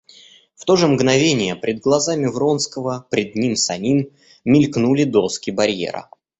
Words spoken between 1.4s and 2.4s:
пред глазами